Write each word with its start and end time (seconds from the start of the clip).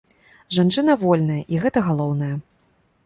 Жанчына 0.57 0.95
вольная, 1.03 1.37
і 1.55 1.61
гэта 1.67 1.79
галоўнае. 1.91 2.35